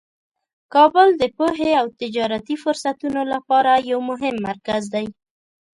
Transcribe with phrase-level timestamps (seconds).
[0.73, 5.05] کابل د پوهې او تجارتي فرصتونو لپاره یو مهم مرکز دی.